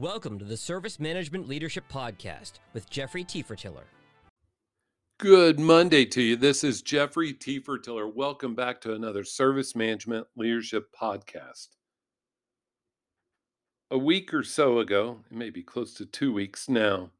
[0.00, 3.84] Welcome to the Service Management Leadership Podcast with Jeffrey Tiefertiller.
[5.18, 6.36] Good Monday to you.
[6.36, 8.10] This is Jeffrey Tiefertiller.
[8.10, 11.68] Welcome back to another Service Management Leadership Podcast.
[13.90, 17.10] A week or so ago, maybe close to two weeks now,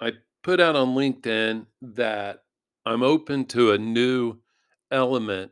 [0.00, 0.12] I
[0.44, 2.44] put out on LinkedIn that
[2.84, 4.36] I'm open to a new
[4.92, 5.50] element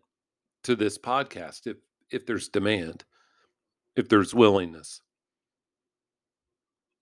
[0.62, 1.78] to this podcast if
[2.12, 3.02] if there's demand,
[3.96, 5.00] if there's willingness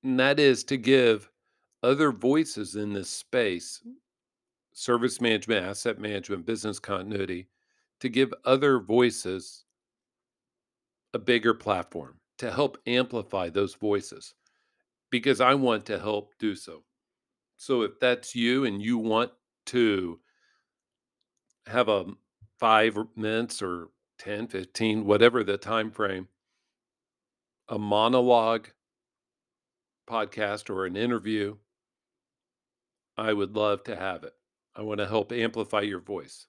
[0.05, 1.31] and that is to give
[1.83, 3.83] other voices in this space
[4.73, 7.49] service management, asset management, business continuity
[8.01, 9.65] to give other voices
[11.15, 14.35] a bigger platform to help amplify those voices
[15.11, 16.85] because I want to help do so.
[17.57, 19.31] So if that's you and you want
[19.67, 20.19] to
[21.67, 22.07] have a
[22.59, 26.29] 5 minutes or 10, 15, whatever the time frame,
[27.69, 28.69] a monologue
[30.09, 31.57] podcast or an interview,
[33.17, 34.33] I would love to have it.
[34.75, 36.47] I want to help amplify your voice.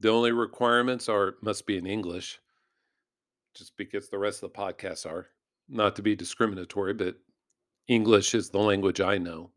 [0.00, 2.40] The only requirements are must be in English,
[3.54, 5.28] just because the rest of the podcasts are.
[5.68, 7.16] Not to be discriminatory, but
[7.86, 9.52] English is the language I know.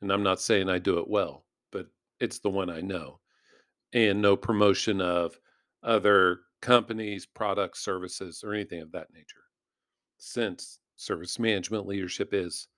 [0.00, 1.88] And I'm not saying I do it well, but
[2.20, 3.20] it's the one I know.
[3.92, 5.38] And no promotion of
[5.82, 9.49] other companies, products, services, or anything of that nature
[10.20, 12.68] since service management leadership is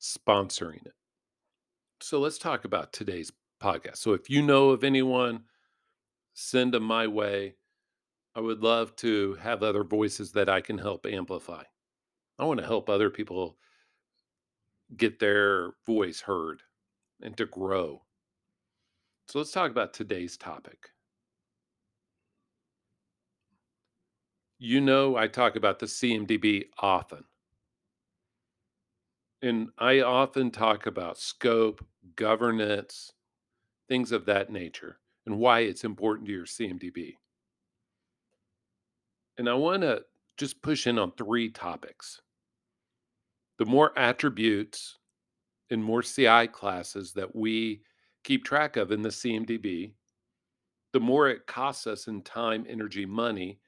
[0.00, 0.94] sponsoring it.
[2.00, 3.96] So let's talk about today's podcast.
[3.96, 5.44] So if you know of anyone,
[6.34, 7.56] send them my way.
[8.34, 11.62] I would love to have other voices that I can help amplify.
[12.38, 13.56] I want to help other people
[14.96, 16.62] get their voice heard
[17.22, 18.02] and to grow.
[19.28, 20.90] So let's talk about today's topic.
[24.62, 27.24] You know, I talk about the CMDB often.
[29.40, 31.82] And I often talk about scope,
[32.14, 33.14] governance,
[33.88, 37.14] things of that nature, and why it's important to your CMDB.
[39.38, 40.02] And I want to
[40.36, 42.20] just push in on three topics.
[43.58, 44.98] The more attributes
[45.70, 47.80] and more CI classes that we
[48.24, 49.92] keep track of in the CMDB,
[50.92, 53.58] the more it costs us in time, energy, money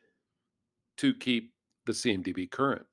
[1.02, 1.52] to keep
[1.84, 2.86] the CMDB current.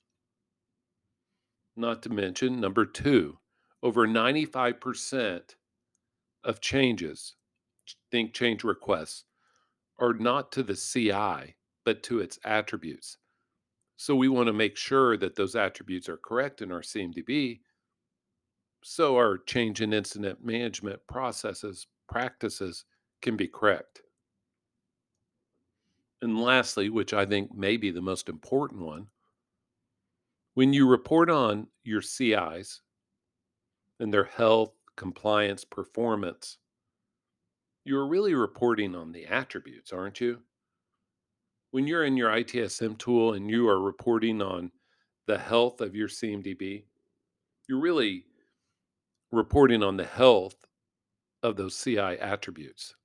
[1.77, 3.37] Not to mention, number two,
[3.81, 5.41] over 95%
[6.43, 7.35] of changes,
[8.11, 9.23] think change requests,
[9.99, 11.55] are not to the CI,
[11.85, 13.17] but to its attributes.
[13.95, 17.59] So we want to make sure that those attributes are correct in our CMDB
[18.83, 22.85] so our change in incident management processes, practices
[23.21, 24.01] can be correct.
[26.22, 29.07] And lastly, which I think may be the most important one,
[30.53, 32.81] when you report on your CIs
[34.00, 36.57] and their health, compliance, performance,
[37.85, 40.40] you're really reporting on the attributes, aren't you?
[41.72, 44.72] When you're in your ITSM tool and you are reporting on
[45.28, 46.84] the health of your CMDB,
[47.68, 48.25] you're really
[49.31, 50.56] reporting on the health
[51.44, 52.96] of those CI attributes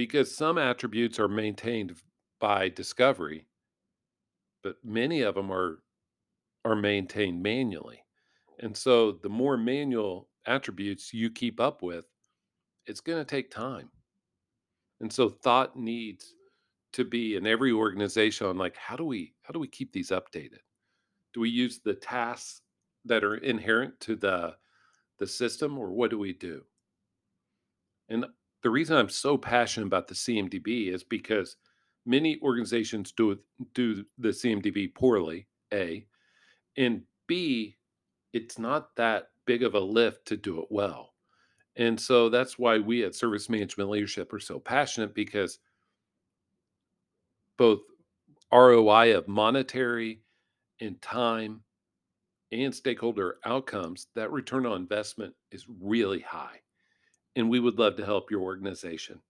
[0.00, 1.94] because some attributes are maintained
[2.40, 3.46] by discovery,
[4.62, 5.82] but many of them are
[6.64, 8.02] are maintained manually.
[8.60, 12.06] And so the more manual attributes you keep up with,
[12.86, 13.90] it's going to take time.
[15.02, 16.34] And so thought needs
[16.94, 20.12] to be in every organization on like how do we how do we keep these
[20.12, 20.62] updated?
[21.34, 22.62] Do we use the tasks
[23.04, 24.56] that are inherent to the
[25.18, 26.64] the system or what do we do?
[28.08, 28.24] And
[28.62, 31.56] the reason I'm so passionate about the CMDB is because
[32.06, 33.38] many organizations do
[33.74, 35.46] do the CMDB poorly.
[35.72, 36.04] A,
[36.76, 37.76] and B,
[38.32, 41.14] it's not that big of a lift to do it well.
[41.76, 45.60] And so that's why we at Service Management Leadership are so passionate because
[47.56, 47.80] both
[48.52, 50.22] ROI of monetary
[50.80, 51.62] and time
[52.50, 56.60] and stakeholder outcomes, that return on investment is really high
[57.36, 59.20] and we would love to help your organization.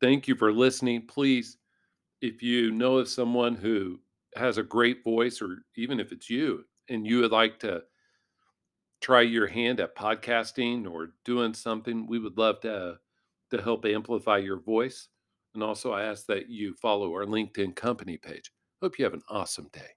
[0.00, 1.06] Thank you for listening.
[1.06, 1.58] Please,
[2.20, 4.00] if you know of someone who
[4.36, 7.82] has a great voice, or even if it's you and you would like to
[9.00, 12.98] try your hand at podcasting or doing something, we would love to,
[13.50, 15.08] to help amplify your voice.
[15.54, 18.50] And also, I ask that you follow our LinkedIn company page.
[18.80, 19.90] Hope you have an awesome day.